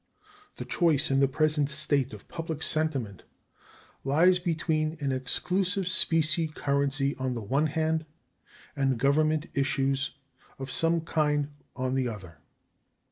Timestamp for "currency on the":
6.47-7.41